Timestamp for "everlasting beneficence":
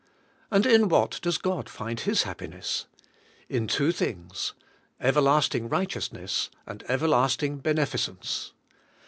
6.89-8.51